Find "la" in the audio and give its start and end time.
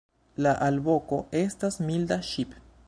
0.45-0.53